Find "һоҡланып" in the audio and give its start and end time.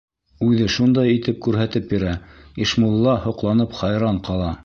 3.29-3.79